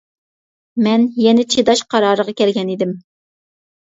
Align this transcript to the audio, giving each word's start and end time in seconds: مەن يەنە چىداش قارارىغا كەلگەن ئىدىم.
مەن 0.85 1.03
يەنە 1.25 1.43
چىداش 1.55 1.83
قارارىغا 1.93 2.35
كەلگەن 2.39 2.71
ئىدىم. 2.77 2.95